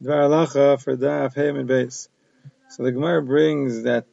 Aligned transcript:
Dvar 0.00 0.28
Halacha 0.28 0.80
for 0.80 0.96
Daf 0.96 1.34
Hem 1.34 1.56
and 1.56 1.68
Beis. 1.68 2.08
So 2.68 2.84
the 2.84 2.92
Gemara 2.92 3.20
brings 3.20 3.82
that 3.82 4.06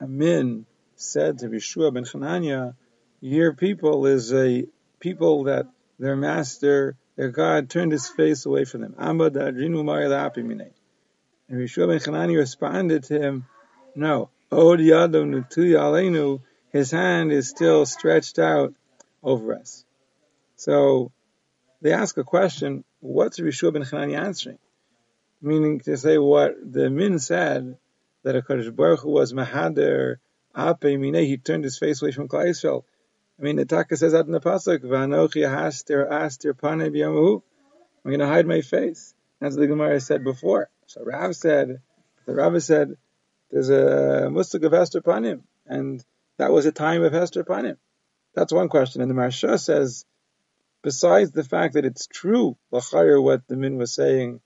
a 0.00 0.08
min 0.08 0.66
said 0.96 1.38
to 1.38 1.48
Yehoshua 1.48 1.94
ben 1.94 2.02
Chananya, 2.02 2.74
your 3.20 3.52
people 3.52 4.06
is 4.06 4.32
a 4.32 4.66
people 4.98 5.44
that 5.44 5.66
their 6.00 6.16
master, 6.16 6.96
their 7.14 7.28
God, 7.28 7.70
turned 7.70 7.92
his 7.92 8.08
face 8.08 8.44
away 8.44 8.64
from 8.64 8.80
them. 8.80 8.96
And 8.98 9.20
Yehoshua 9.20 9.46
ben 11.48 12.00
Chananya 12.00 12.36
responded 12.36 13.04
to 13.04 13.20
him, 13.20 13.46
no, 13.94 14.30
his 16.72 16.90
hand 16.90 17.30
is 17.30 17.48
still 17.48 17.86
stretched 17.86 18.40
out 18.40 18.74
over 19.22 19.54
us. 19.54 19.84
So 20.56 21.12
they 21.80 21.92
ask 21.92 22.16
a 22.18 22.24
question, 22.24 22.82
what's 22.98 23.38
Yehoshua 23.38 23.72
ben 23.74 23.82
Chananya 23.82 24.18
answering? 24.18 24.58
Meaning 25.42 25.80
to 25.80 25.96
say 25.96 26.18
what 26.18 26.54
the 26.60 26.90
Min 26.90 27.18
said, 27.18 27.76
that 28.22 28.36
a 28.36 28.42
Kadosh 28.42 28.74
Baruch 28.74 29.00
Hu 29.00 29.14
Mahader 29.14 30.16
Ape 30.56 30.98
Mine, 30.98 31.24
he 31.24 31.38
turned 31.38 31.64
his 31.64 31.78
face 31.78 32.02
away 32.02 32.12
from 32.12 32.28
Klal 32.28 32.46
Yisrael. 32.46 32.84
I 33.38 33.42
mean, 33.42 33.56
the 33.56 33.64
Taka 33.64 33.96
says 33.96 34.12
that 34.12 34.26
in 34.26 34.32
the 34.32 34.40
Pasuk, 34.40 34.80
Vanochi 34.80 35.48
Haster 35.48 36.10
Aster 36.10 36.52
Pane 36.52 36.82
I'm 36.82 36.90
going 38.04 38.18
to 38.18 38.26
hide 38.26 38.46
my 38.46 38.60
face. 38.60 39.14
That's 39.40 39.56
what 39.56 39.62
the 39.62 39.66
Gemara 39.68 40.00
said 40.00 40.24
before. 40.24 40.68
So 40.86 41.02
Rav 41.04 41.34
said, 41.34 41.80
the 42.26 42.34
Rav 42.34 42.62
said, 42.62 42.96
there's 43.50 43.70
a 43.70 44.28
Mustik 44.30 44.64
of 44.64 44.72
Hester 44.72 45.00
Panim, 45.00 45.42
and 45.66 46.04
that 46.36 46.52
was 46.52 46.66
a 46.66 46.72
time 46.72 47.02
of 47.02 47.12
Hester 47.12 47.44
Panim. 47.44 47.76
That's 48.34 48.52
one 48.52 48.68
question. 48.68 49.02
And 49.02 49.10
the 49.10 49.14
Maharsha 49.14 49.58
says, 49.58 50.04
besides 50.82 51.32
the 51.32 51.42
fact 51.42 51.74
that 51.74 51.84
it's 51.84 52.06
true, 52.06 52.56
Lachayr, 52.72 53.22
what 53.22 53.46
the 53.48 53.56
Min 53.56 53.76
was 53.76 53.92
saying, 53.94 54.40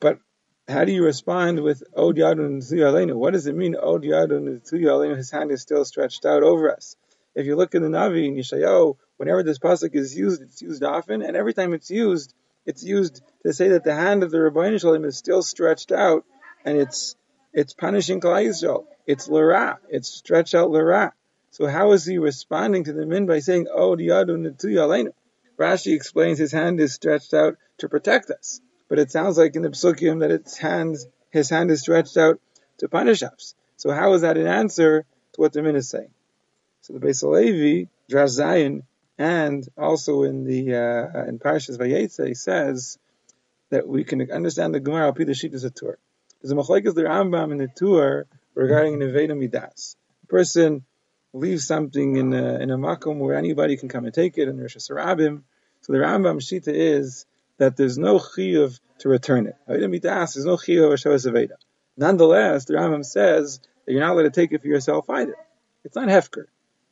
but 0.00 0.18
how 0.66 0.84
do 0.84 0.92
you 0.92 1.04
respond 1.04 1.60
with 1.60 1.82
Od 1.94 2.16
Yadun? 2.16 3.14
What 3.14 3.32
does 3.32 3.46
it 3.46 3.54
mean, 3.54 3.76
Od 3.76 4.02
Yadun? 4.02 5.16
His 5.16 5.30
hand 5.30 5.50
is 5.50 5.60
still 5.60 5.84
stretched 5.84 6.24
out 6.24 6.42
over 6.42 6.72
us. 6.72 6.96
If 7.34 7.46
you 7.46 7.54
look 7.56 7.74
in 7.74 7.82
the 7.82 7.88
Navi 7.88 8.26
in 8.26 8.34
Yeshayahu, 8.34 8.66
oh, 8.66 8.96
whenever 9.18 9.42
this 9.42 9.58
pasuk 9.58 9.94
is 9.94 10.16
used, 10.16 10.42
it's 10.42 10.62
used 10.62 10.82
often, 10.82 11.22
and 11.22 11.36
every 11.36 11.54
time 11.54 11.74
it's 11.74 11.90
used, 11.90 12.34
it's 12.66 12.82
used 12.82 13.22
to 13.44 13.52
say 13.52 13.68
that 13.68 13.84
the 13.84 13.94
hand 13.94 14.22
of 14.22 14.30
the 14.30 14.38
Ribono 14.38 14.80
Shel 14.80 14.92
Olam 14.92 15.06
is 15.06 15.16
still 15.16 15.42
stretched 15.42 15.92
out, 15.92 16.24
and 16.64 16.78
it's 16.78 17.14
it's 17.52 17.74
punishing 17.74 18.20
Klal 18.20 18.46
Yisrael. 18.46 18.86
It's 19.06 19.28
lara. 19.28 19.78
It's 19.88 20.08
stretched 20.08 20.54
out 20.54 20.70
lara. 20.70 21.12
So 21.50 21.66
how 21.66 21.92
is 21.92 22.04
he 22.04 22.18
responding 22.18 22.84
to 22.84 22.92
the 22.92 23.06
min 23.06 23.26
by 23.26 23.40
saying 23.40 23.66
Alenu? 23.66 25.12
Rashi 25.58 25.94
explains 25.94 26.38
his 26.38 26.52
hand 26.52 26.80
is 26.80 26.94
stretched 26.94 27.34
out 27.34 27.58
to 27.78 27.88
protect 27.88 28.30
us 28.30 28.60
but 28.90 28.98
it 28.98 29.10
sounds 29.12 29.38
like 29.38 29.54
in 29.54 29.62
the 29.62 29.68
psukim 29.70 30.20
that 30.20 30.32
its 30.32 30.58
hands, 30.58 31.06
his 31.30 31.48
hand 31.48 31.70
is 31.70 31.80
stretched 31.80 32.16
out 32.16 32.40
to 32.78 32.88
punish 32.88 33.22
us. 33.22 33.54
So 33.76 33.92
how 33.92 34.12
is 34.14 34.22
that 34.22 34.36
an 34.36 34.48
answer 34.48 35.06
to 35.32 35.40
what 35.40 35.52
the 35.52 35.62
min 35.62 35.76
is 35.76 35.88
saying? 35.88 36.10
So 36.82 36.94
the 36.94 36.98
Beis 36.98 37.22
HaLevi, 37.22 37.88
Drash 38.10 38.30
Zion, 38.30 38.82
and 39.16 39.66
also 39.78 40.24
in 40.24 40.44
the 40.44 40.74
uh, 40.74 41.24
in 41.26 41.38
Parashas 41.38 41.78
Vayetze 41.78 42.36
says 42.36 42.98
that 43.70 43.86
we 43.86 44.02
can 44.02 44.28
understand 44.32 44.74
the 44.74 44.80
Gemara 44.80 45.06
al 45.06 45.12
the 45.12 45.24
Shittas 45.26 45.72
Tur. 45.74 45.96
There's 46.42 46.50
a 46.50 46.56
machlekes 46.56 46.94
the 46.94 47.02
Rambam 47.02 47.52
in 47.52 47.58
the 47.58 47.68
Tur 47.68 48.26
regarding 48.54 48.98
neveda 48.98 49.38
midas. 49.38 49.96
A 50.24 50.26
person 50.26 50.84
leaves 51.32 51.64
something 51.64 52.16
in 52.16 52.32
a 52.32 52.58
in 52.58 52.70
a 52.70 52.78
makom 52.78 53.18
where 53.18 53.36
anybody 53.36 53.76
can 53.76 53.88
come 53.88 54.04
and 54.04 54.12
take 54.12 54.36
it, 54.36 54.48
and 54.48 54.58
reshus 54.58 54.90
harabim. 54.90 55.42
So 55.82 55.92
the 55.92 55.98
Rambam 55.98 56.38
Shita 56.38 56.74
is 56.74 57.26
that 57.60 57.76
there's 57.76 57.98
no 57.98 58.18
chiyuv 58.18 58.80
to 59.00 59.08
return 59.10 59.46
it. 59.46 59.54
There's 59.68 59.82
no 59.82 60.56
chiyuv 60.56 60.94
Aveda. 60.94 61.52
Nonetheless, 61.94 62.64
the 62.64 62.74
Rambam 62.74 63.04
says 63.04 63.60
that 63.84 63.92
you're 63.92 64.00
not 64.00 64.12
allowed 64.12 64.22
to 64.22 64.30
take 64.30 64.52
it 64.52 64.62
for 64.62 64.66
yourself 64.66 65.10
either. 65.10 65.36
It's 65.84 65.94
not 65.94 66.08
hefker, 66.08 66.46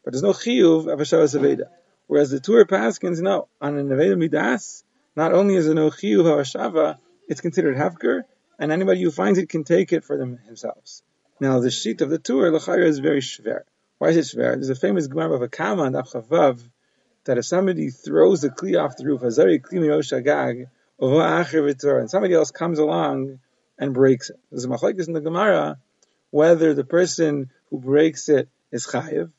but 0.04 0.12
there's 0.12 0.22
no 0.22 0.34
chiyuv 0.34 0.92
of 0.92 0.98
Aveda. 1.00 1.68
Whereas 2.06 2.30
the 2.30 2.38
Tur 2.38 2.66
Paskins, 2.66 3.20
no, 3.20 3.48
on 3.62 3.78
an 3.78 3.88
Aveda 3.88 4.18
Midas, 4.18 4.84
not 5.16 5.32
only 5.32 5.56
is 5.56 5.64
there 5.64 5.74
no 5.74 5.88
chiyuv 5.88 6.20
of 6.20 6.46
Hashava, 6.46 6.98
it's 7.28 7.40
considered 7.40 7.76
hefker, 7.76 8.24
and 8.58 8.70
anybody 8.70 9.02
who 9.02 9.10
finds 9.10 9.38
it 9.38 9.48
can 9.48 9.64
take 9.64 9.94
it 9.94 10.04
for 10.04 10.18
themselves. 10.18 11.02
Now, 11.40 11.60
the 11.60 11.70
sheet 11.70 12.02
of 12.02 12.10
the 12.10 12.18
Tur, 12.18 12.50
Lachayr, 12.50 12.84
is 12.84 12.98
very 12.98 13.20
shver. 13.20 13.62
Why 13.96 14.08
is 14.08 14.16
it 14.18 14.36
shver? 14.36 14.52
There's 14.52 14.68
a 14.68 14.74
famous 14.74 15.06
Gemara 15.06 15.38
Bava 15.38 15.50
Kama 15.50 15.84
and 15.84 15.96
Chavav 15.96 16.62
that 17.28 17.36
if 17.36 17.44
somebody 17.44 17.90
throws 17.90 18.42
a 18.42 18.48
kli 18.48 18.82
off 18.82 18.96
the 18.96 19.04
roof, 19.04 19.20
and 19.20 19.34
somebody 22.10 22.32
else 22.32 22.50
comes 22.50 22.78
along 22.78 23.38
and 23.78 23.92
breaks 23.92 24.30
it. 24.30 24.40
There's 24.50 24.64
a 24.64 24.68
machlekes 24.68 25.08
in 25.08 25.12
the 25.12 25.20
Gemara 25.20 25.76
whether 26.30 26.72
the 26.72 26.84
person 26.84 27.50
who 27.68 27.80
breaks 27.80 28.30
it 28.30 28.48
is 28.72 28.86
chayiv 28.86 29.30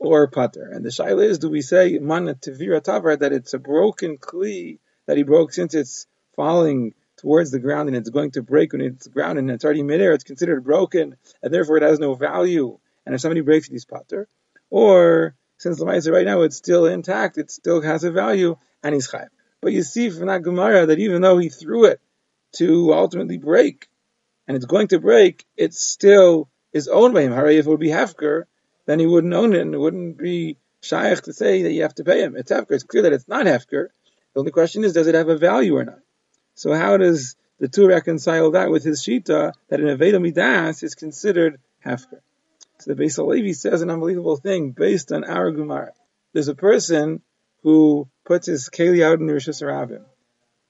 or 0.00 0.26
pater. 0.26 0.68
And 0.72 0.84
the 0.84 0.88
shaila 0.88 1.24
is, 1.24 1.38
do 1.38 1.48
we 1.48 1.62
say 1.62 2.00
mana 2.00 2.34
that 2.34 3.30
it's 3.32 3.54
a 3.54 3.60
broken 3.60 4.18
kli 4.18 4.80
that 5.06 5.16
he 5.16 5.22
broke 5.22 5.52
since 5.52 5.72
it's 5.74 6.08
falling 6.34 6.94
towards 7.16 7.52
the 7.52 7.60
ground 7.60 7.88
and 7.88 7.96
it's 7.96 8.10
going 8.10 8.32
to 8.32 8.42
break 8.42 8.72
when 8.72 8.80
it's 8.80 9.06
ground 9.06 9.38
and 9.38 9.52
it's 9.52 9.64
already 9.64 9.84
midair, 9.84 10.14
it's 10.14 10.24
considered 10.24 10.64
broken 10.64 11.14
and 11.44 11.54
therefore 11.54 11.76
it 11.76 11.84
has 11.84 12.00
no 12.00 12.14
value. 12.14 12.76
And 13.06 13.14
if 13.14 13.20
somebody 13.20 13.42
breaks 13.42 13.68
it, 13.68 13.72
he's 13.72 13.84
pater. 13.84 14.26
Or 14.68 15.36
since 15.58 15.78
the 15.78 15.84
Meiser 15.84 16.12
right 16.12 16.26
now 16.26 16.42
it's 16.42 16.56
still 16.56 16.86
intact, 16.86 17.38
it 17.38 17.50
still 17.50 17.80
has 17.82 18.04
a 18.04 18.10
value, 18.10 18.56
and 18.82 18.94
he's 18.94 19.10
chayiv. 19.10 19.28
But 19.60 19.72
you 19.72 19.82
see 19.82 20.10
from 20.10 20.26
that 20.26 20.42
Gemara 20.42 20.86
that 20.86 20.98
even 20.98 21.22
though 21.22 21.38
he 21.38 21.48
threw 21.48 21.86
it 21.86 22.00
to 22.56 22.92
ultimately 22.92 23.38
break, 23.38 23.88
and 24.46 24.56
it's 24.56 24.66
going 24.66 24.88
to 24.88 25.00
break, 25.00 25.44
it 25.56 25.74
still 25.74 26.48
is 26.72 26.88
owned 26.88 27.14
by 27.14 27.22
him. 27.22 27.32
Hooray, 27.32 27.58
if 27.58 27.66
it 27.66 27.70
would 27.70 27.80
be 27.80 27.88
Hefker, 27.88 28.44
then 28.86 29.00
he 29.00 29.06
wouldn't 29.06 29.34
own 29.34 29.54
it, 29.54 29.62
and 29.62 29.74
it 29.74 29.78
wouldn't 29.78 30.18
be 30.18 30.58
shayach 30.82 31.22
to 31.22 31.32
say 31.32 31.62
that 31.62 31.72
you 31.72 31.82
have 31.82 31.94
to 31.94 32.04
pay 32.04 32.22
him. 32.22 32.36
It's 32.36 32.52
Hefker. 32.52 32.72
It's 32.72 32.84
clear 32.84 33.02
that 33.04 33.12
it's 33.12 33.28
not 33.28 33.46
Hefker. 33.46 33.88
The 34.34 34.40
only 34.40 34.52
question 34.52 34.84
is, 34.84 34.92
does 34.92 35.06
it 35.06 35.14
have 35.14 35.28
a 35.28 35.38
value 35.38 35.76
or 35.76 35.84
not? 35.84 36.00
So 36.54 36.72
how 36.74 36.96
does 36.96 37.36
the 37.58 37.68
Tur 37.68 37.88
reconcile 37.88 38.52
that 38.52 38.70
with 38.70 38.84
his 38.84 39.02
Shita, 39.02 39.52
that 39.68 39.80
an 39.80 39.86
Aveda 39.86 40.20
Midas 40.20 40.82
is 40.82 40.94
considered 40.94 41.58
Hefker? 41.84 42.20
So 42.78 42.92
the 42.92 43.02
Beis 43.02 43.18
HaLevi 43.18 43.54
says 43.54 43.82
an 43.82 43.90
unbelievable 43.90 44.36
thing 44.36 44.72
based 44.72 45.12
on 45.12 45.24
our 45.24 45.50
Gemara. 45.50 45.92
There's 46.32 46.48
a 46.48 46.54
person 46.54 47.22
who 47.62 48.08
puts 48.24 48.46
his 48.46 48.68
keli 48.68 49.02
out 49.04 49.18
in 49.18 49.26
the 49.26 49.32
reshus 49.32 49.62
harabim. 49.62 50.04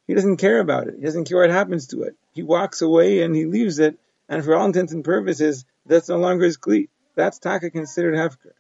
He 0.07 0.15
doesn't 0.15 0.37
care 0.37 0.61
about 0.61 0.87
it. 0.87 0.95
He 0.97 1.05
doesn't 1.05 1.29
care 1.29 1.39
what 1.39 1.51
happens 1.51 1.89
to 1.89 2.05
it. 2.05 2.15
He 2.33 2.43
walks 2.43 2.81
away 2.81 3.23
and 3.23 3.35
he 3.35 3.45
leaves 3.45 3.81
it, 3.81 3.99
and 4.29 4.45
for 4.45 4.55
all 4.55 4.67
intents 4.67 4.93
and 4.93 5.05
purposes, 5.05 5.65
that's 5.85 6.09
no 6.09 6.19
longer 6.19 6.45
his 6.45 6.59
kli. 6.59 6.89
That's 7.17 7.39
taka 7.39 7.71
considered 7.71 8.15
hefker. 8.15 8.53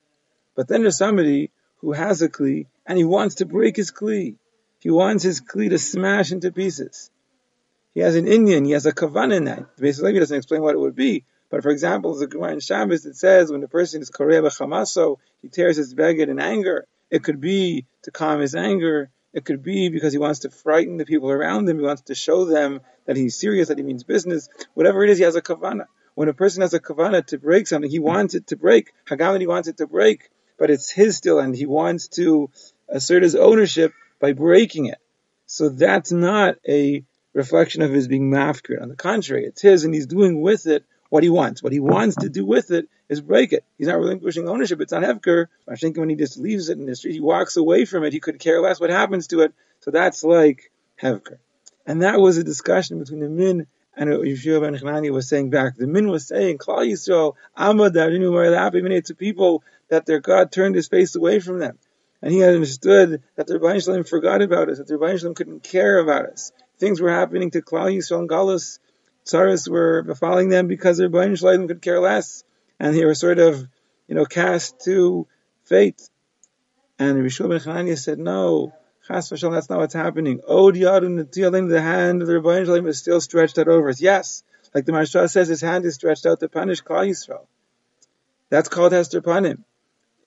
But 0.56 0.66
then 0.66 0.82
there's 0.82 0.98
somebody 0.98 1.50
who 1.78 1.92
has 1.92 2.22
a 2.22 2.28
kli 2.28 2.66
and 2.84 2.98
he 2.98 3.04
wants 3.04 3.36
to 3.36 3.46
break 3.46 3.76
his 3.76 3.92
kli. 3.92 4.36
He 4.80 4.90
wants 4.90 5.22
his 5.22 5.40
kli 5.40 5.70
to 5.70 5.78
smash 5.78 6.32
into 6.32 6.50
pieces. 6.50 7.10
He 7.94 8.00
has 8.00 8.16
an 8.16 8.26
Indian, 8.26 8.64
he 8.64 8.72
has 8.72 8.86
a 8.86 8.92
kavana 8.92 9.36
in 9.36 9.44
that. 9.44 9.76
Basically, 9.76 10.12
he 10.12 10.18
doesn't 10.18 10.36
explain 10.36 10.62
what 10.62 10.74
it 10.74 10.78
would 10.78 10.96
be, 10.96 11.24
but 11.50 11.62
for 11.62 11.70
example, 11.70 12.14
the 12.14 12.26
Gemara 12.26 12.52
in 12.52 12.60
Shabbos 12.60 13.02
that 13.02 13.16
says 13.16 13.50
when 13.50 13.60
the 13.60 13.68
person 13.68 14.02
is 14.02 14.10
korea 14.10 14.42
b'chamaso, 14.42 15.18
he 15.42 15.48
tears 15.48 15.76
his 15.76 15.94
beged 15.94 16.28
in 16.28 16.40
anger. 16.40 16.86
It 17.10 17.22
could 17.22 17.40
be 17.40 17.86
to 18.02 18.10
calm 18.10 18.40
his 18.40 18.54
anger. 18.54 19.10
It 19.32 19.44
could 19.44 19.62
be 19.62 19.88
because 19.88 20.12
he 20.12 20.18
wants 20.18 20.40
to 20.40 20.50
frighten 20.50 20.96
the 20.96 21.04
people 21.04 21.30
around 21.30 21.68
him. 21.68 21.78
He 21.78 21.84
wants 21.84 22.02
to 22.02 22.14
show 22.14 22.46
them 22.46 22.80
that 23.04 23.16
he's 23.16 23.38
serious, 23.38 23.68
that 23.68 23.78
he 23.78 23.84
means 23.84 24.02
business. 24.02 24.48
Whatever 24.74 25.04
it 25.04 25.10
is, 25.10 25.18
he 25.18 25.24
has 25.24 25.36
a 25.36 25.42
kavana. 25.42 25.86
When 26.14 26.28
a 26.28 26.34
person 26.34 26.62
has 26.62 26.74
a 26.74 26.80
kavana 26.80 27.24
to 27.26 27.38
break 27.38 27.66
something, 27.66 27.90
he 27.90 27.98
wants 27.98 28.34
it 28.34 28.48
to 28.48 28.56
break. 28.56 28.92
Hagam 29.06 29.38
he 29.38 29.46
wants 29.46 29.68
it 29.68 29.76
to 29.76 29.86
break, 29.86 30.30
but 30.58 30.70
it's 30.70 30.90
his 30.90 31.16
still, 31.16 31.38
and 31.38 31.54
he 31.54 31.66
wants 31.66 32.08
to 32.08 32.50
assert 32.88 33.22
his 33.22 33.36
ownership 33.36 33.92
by 34.18 34.32
breaking 34.32 34.86
it. 34.86 34.98
So 35.44 35.68
that's 35.68 36.10
not 36.10 36.56
a 36.66 37.04
reflection 37.34 37.82
of 37.82 37.92
his 37.92 38.08
being 38.08 38.30
mafkir. 38.30 38.80
On 38.80 38.88
the 38.88 38.96
contrary, 38.96 39.44
it's 39.44 39.60
his, 39.60 39.84
and 39.84 39.94
he's 39.94 40.06
doing 40.06 40.40
with 40.40 40.66
it 40.66 40.84
what 41.10 41.22
he 41.22 41.30
wants. 41.30 41.62
What 41.62 41.72
he 41.72 41.80
wants 41.80 42.16
to 42.16 42.28
do 42.28 42.44
with 42.44 42.70
it 42.70 42.88
is 43.08 43.20
break 43.20 43.52
it. 43.52 43.64
He's 43.78 43.86
not 43.86 43.98
relinquishing 43.98 44.48
ownership. 44.48 44.80
It's 44.80 44.92
not 44.92 45.02
Hefker. 45.02 45.46
I 45.68 45.76
think 45.76 45.96
when 45.96 46.08
he 46.08 46.16
just 46.16 46.38
leaves 46.38 46.68
it 46.68 46.78
in 46.78 46.86
the 46.86 46.96
street, 46.96 47.14
he 47.14 47.20
walks 47.20 47.56
away 47.56 47.84
from 47.84 48.04
it. 48.04 48.12
He 48.12 48.20
could 48.20 48.38
care 48.38 48.60
less 48.60 48.80
what 48.80 48.90
happens 48.90 49.28
to 49.28 49.40
it. 49.40 49.54
So 49.80 49.90
that's 49.90 50.24
like 50.24 50.70
Hefker. 51.00 51.38
And 51.86 52.02
that 52.02 52.18
was 52.18 52.36
a 52.36 52.44
discussion 52.44 52.98
between 52.98 53.20
the 53.20 53.28
Min 53.28 53.66
and 53.96 54.10
Yehoshua 54.10 54.60
ben 54.60 54.74
Chanani 54.74 55.10
was 55.10 55.28
saying 55.28 55.50
back. 55.50 55.76
The 55.76 55.86
Min 55.86 56.08
was 56.08 56.26
saying, 56.26 56.58
Klal 56.58 56.86
Yisrael, 56.86 57.34
Amad 57.56 59.04
to 59.04 59.14
people 59.14 59.62
that 59.88 60.04
their 60.04 60.20
God 60.20 60.52
turned 60.52 60.74
his 60.74 60.88
face 60.88 61.14
away 61.14 61.40
from 61.40 61.58
them. 61.58 61.78
And 62.20 62.32
he 62.32 62.42
understood 62.42 63.22
that 63.36 63.46
the 63.46 63.58
Ribono 63.58 63.82
Shel 63.82 63.94
Olam 63.94 64.08
forgot 64.08 64.42
about 64.42 64.68
us, 64.68 64.78
that 64.78 64.86
the 64.86 64.94
Ribono 64.94 65.18
Shel 65.18 65.30
Olam 65.30 65.36
couldn't 65.36 65.62
care 65.62 65.98
about 65.98 66.26
us. 66.26 66.50
Things 66.78 67.00
were 67.00 67.10
happening 67.10 67.50
to 67.52 67.62
Klal 67.62 67.94
Yisrael 67.94 68.20
and 68.20 68.28
Galus 68.28 68.78
tsaras 69.26 69.68
were 69.68 70.02
befalling 70.02 70.48
them 70.48 70.68
because 70.68 70.98
their 70.98 71.08
Bain 71.08 71.32
Shleidim 71.32 71.68
could 71.68 71.82
care 71.82 72.00
less, 72.00 72.44
and 72.78 72.94
they 72.94 73.04
were 73.04 73.14
sort 73.14 73.38
of, 73.38 73.66
you 74.08 74.14
know, 74.14 74.24
cast 74.24 74.80
to 74.84 75.26
fate. 75.64 76.08
And 76.98 77.18
Rishon 77.18 77.50
ben 77.50 77.58
Chananya 77.58 77.98
said, 77.98 78.18
no, 78.18 78.72
Chas 79.06 79.30
v'shalom, 79.30 79.52
that's 79.52 79.70
not 79.70 79.78
what's 79.78 79.94
happening. 79.94 80.40
Od 80.48 80.74
yadun 80.74 81.68
the 81.68 81.80
hand 81.80 82.22
of 82.22 82.28
the 82.28 82.34
Ribono 82.34 82.64
Shel 82.64 82.76
Olam 82.76 82.88
is 82.88 82.98
still 82.98 83.20
stretched 83.20 83.58
out 83.58 83.68
over 83.68 83.88
us. 83.88 84.00
Yes, 84.00 84.42
like 84.74 84.84
the 84.84 84.92
Maharsha 84.92 85.30
says, 85.30 85.48
his 85.48 85.60
hand 85.60 85.84
is 85.84 85.94
stretched 85.94 86.26
out 86.26 86.40
to 86.40 86.48
punish 86.48 86.82
Klal 86.82 87.08
Yisrael. 87.08 87.46
That's 88.50 88.68
called 88.68 88.92
Hester 88.92 89.20
Panim. 89.22 89.64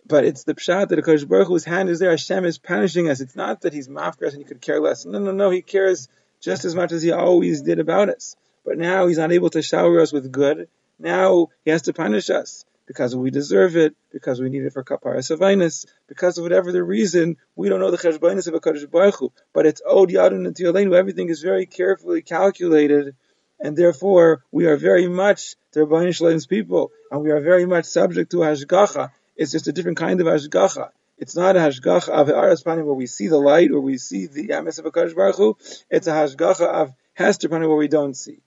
But 0.05 0.25
it's 0.25 0.43
the 0.43 0.55
pshat 0.55 0.89
that 0.89 0.99
Hakadosh 0.99 1.27
Baruch 1.27 1.47
Hu's 1.47 1.65
hand 1.65 1.89
is 1.89 1.99
there. 1.99 2.09
Hashem 2.09 2.45
is 2.45 2.57
punishing 2.57 3.09
us. 3.09 3.21
It's 3.21 3.35
not 3.35 3.61
that 3.61 3.73
He's 3.73 3.87
mafkar 3.87 4.29
and 4.29 4.37
He 4.37 4.43
could 4.43 4.61
care 4.61 4.79
less. 4.79 5.05
No, 5.05 5.19
no, 5.19 5.31
no. 5.31 5.49
He 5.49 5.61
cares 5.61 6.07
just 6.39 6.65
as 6.65 6.73
much 6.73 6.91
as 6.91 7.03
He 7.03 7.11
always 7.11 7.61
did 7.61 7.79
about 7.79 8.09
us. 8.09 8.35
But 8.69 8.77
now 8.77 9.07
He's 9.07 9.17
not 9.17 9.31
able 9.31 9.49
to 9.49 9.63
shower 9.63 9.99
us 9.99 10.13
with 10.13 10.31
good. 10.31 10.67
Now 10.99 11.47
He 11.65 11.71
has 11.71 11.81
to 11.83 11.93
punish 11.93 12.29
us 12.29 12.65
because 12.85 13.15
we 13.15 13.31
deserve 13.31 13.75
it, 13.75 13.95
because 14.11 14.39
we 14.39 14.49
need 14.49 14.61
it 14.61 14.73
for 14.73 14.83
kapara 14.83 15.21
savinus, 15.21 15.87
because 16.07 16.37
of 16.37 16.43
whatever 16.43 16.71
the 16.71 16.83
reason, 16.83 17.37
we 17.55 17.67
don't 17.67 17.79
know 17.79 17.89
the 17.89 17.97
cheshbonus 17.97 18.47
of 18.47 18.53
a 18.53 18.59
Kadosh 18.59 18.87
Baruch 18.91 19.33
but 19.53 19.65
it's 19.65 19.81
od 19.83 20.09
yadun 20.09 20.45
and 20.45 20.55
tiyolenu, 20.55 20.93
everything 20.93 21.29
is 21.29 21.41
very 21.41 21.65
carefully 21.65 22.21
calculated, 22.21 23.15
and 23.59 23.75
therefore 23.75 24.43
we 24.51 24.67
are 24.67 24.77
very 24.77 25.07
much 25.07 25.55
the 25.71 25.83
Rabbi 25.83 26.37
people, 26.47 26.91
and 27.09 27.23
we 27.23 27.31
are 27.31 27.39
very 27.39 27.65
much 27.65 27.85
subject 27.85 28.29
to 28.33 28.37
hashgacha. 28.37 29.09
It's 29.35 29.51
just 29.51 29.67
a 29.67 29.71
different 29.71 29.97
kind 29.97 30.21
of 30.21 30.27
hashgacha. 30.27 30.91
It's 31.17 31.35
not 31.35 31.55
a 31.55 31.59
hashgacha 31.59 32.09
of 32.09 32.29
aras 32.29 32.61
panim 32.61 32.85
where 32.85 32.93
we 32.93 33.07
see 33.07 33.29
the 33.29 33.39
light, 33.39 33.71
where 33.71 33.81
we 33.81 33.97
see 33.97 34.27
the 34.27 34.49
emes 34.49 34.77
of 34.77 34.85
a 34.85 34.91
Kadosh 34.91 35.15
Baruch. 35.15 35.57
It's 35.89 36.05
a 36.05 36.11
hashgacha 36.11 36.67
of 36.67 36.93
hester 37.15 37.49
panim 37.49 37.67
where 37.67 37.75
we 37.75 37.87
don't 37.87 38.13
see. 38.13 38.41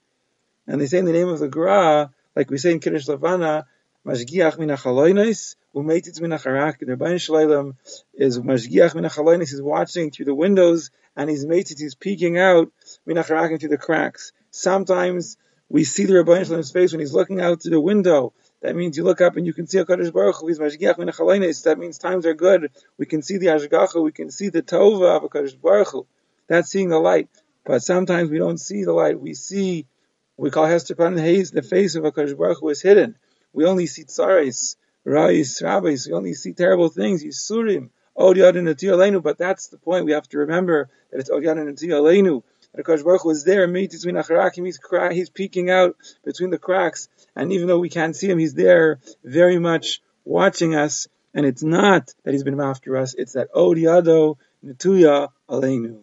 And 0.72 0.80
they 0.80 0.86
say 0.86 0.96
in 1.00 1.04
the 1.04 1.12
name 1.12 1.28
of 1.28 1.38
the 1.38 1.48
Gra, 1.48 2.10
like 2.34 2.50
we 2.50 2.56
say 2.56 2.72
in 2.72 2.80
Kiddush 2.80 3.06
Lavana, 3.06 3.64
Mashgiach 4.06 4.58
min 4.58 4.70
achaloinis, 4.70 5.56
umeititz 5.76 6.18
min 6.18 6.30
acharak. 6.30 6.78
The 6.78 6.86
Ribono 6.86 7.20
Shel 7.20 7.34
Olam 7.34 7.76
is 8.14 8.40
Mashgiach 8.40 8.94
min 8.94 9.04
achaloinis. 9.04 9.50
He's 9.50 9.60
watching 9.60 10.10
through 10.10 10.24
the 10.24 10.34
windows 10.34 10.90
and 11.14 11.28
he's 11.28 11.44
meitit, 11.44 11.78
he's 11.78 11.94
peeking 11.94 12.38
out 12.38 12.72
min 13.04 13.18
acharak 13.18 13.60
through 13.60 13.68
the 13.68 13.76
cracks. 13.76 14.32
Sometimes 14.50 15.36
we 15.68 15.84
see 15.84 16.06
the 16.06 16.14
Ribono 16.14 16.46
Shel 16.46 16.54
Olam's 16.54 16.72
face 16.72 16.92
when 16.92 17.00
he's 17.00 17.12
looking 17.12 17.42
out 17.42 17.62
through 17.62 17.72
the 17.72 17.78
window. 17.78 18.32
That 18.62 18.74
means 18.74 18.96
you 18.96 19.04
look 19.04 19.20
up 19.20 19.36
and 19.36 19.44
you 19.44 19.52
can 19.52 19.66
see 19.66 19.76
HaKadosh 19.76 20.10
Baruch 20.10 20.36
Hu. 20.36 20.46
He's 20.46 20.58
Mashgiach 20.58 20.96
min 20.96 21.08
achaloinis. 21.08 21.64
That 21.64 21.78
means 21.78 21.98
times 21.98 22.24
are 22.24 22.32
good. 22.32 22.70
We 22.96 23.04
can 23.04 23.20
see 23.20 23.36
the 23.36 23.48
hashgacha. 23.48 24.02
We 24.02 24.12
can 24.12 24.30
see 24.30 24.48
the 24.48 24.62
Tova 24.62 25.18
of 25.18 25.30
HaKadosh 25.30 25.60
Baruch 25.60 25.88
Hu. 25.88 26.06
That's 26.48 26.70
seeing 26.70 26.88
the 26.88 26.98
light. 26.98 27.28
But 27.62 27.82
sometimes 27.82 28.30
we 28.30 28.38
don't 28.38 28.58
see 28.58 28.84
the 28.84 28.94
light. 28.94 29.20
We 29.20 29.34
see, 29.34 29.86
we 30.36 30.50
call 30.50 30.66
Hester 30.66 30.94
Pan 30.94 31.14
the 31.14 31.66
face 31.68 31.94
of 31.94 32.04
HaKadosh 32.04 32.36
Baruch 32.36 32.58
Hu 32.60 32.68
is 32.70 32.82
hidden. 32.82 33.16
We 33.52 33.66
only 33.66 33.86
see 33.86 34.04
tsaris, 34.04 34.76
rais, 35.04 35.60
rabbis, 35.62 36.06
we 36.06 36.14
only 36.14 36.34
see 36.34 36.52
terrible 36.52 36.88
things, 36.88 37.22
yisurim, 37.22 37.90
od 38.16 38.36
yadin 38.36 39.22
but 39.22 39.38
that's 39.38 39.68
the 39.68 39.78
point, 39.78 40.06
we 40.06 40.12
have 40.12 40.28
to 40.28 40.38
remember 40.38 40.88
that 41.10 41.20
it's 41.20 41.30
od 41.30 41.42
yadin 41.42 41.68
aleinu. 41.68 42.42
That 42.74 42.86
Akash 42.86 43.04
Baruch 43.04 43.24
was 43.24 43.44
there, 43.44 43.66
between 43.68 44.14
acharakim, 44.14 44.64
he's, 44.64 44.80
he's 45.12 45.28
peeking 45.28 45.68
out 45.68 45.96
between 46.24 46.48
the 46.48 46.58
cracks, 46.58 47.08
and 47.36 47.52
even 47.52 47.68
though 47.68 47.78
we 47.78 47.90
can't 47.90 48.16
see 48.16 48.28
him, 48.28 48.38
he's 48.38 48.54
there 48.54 49.00
very 49.22 49.58
much 49.58 50.00
watching 50.24 50.74
us, 50.74 51.08
and 51.34 51.44
it's 51.44 51.62
not 51.62 52.14
that 52.24 52.32
he's 52.32 52.44
been 52.44 52.58
after 52.58 52.96
us, 52.96 53.14
it's 53.14 53.34
that 53.34 53.48
od 53.54 53.76
yado 53.76 54.36
netuya 54.64 55.28
aleinu. 55.50 56.00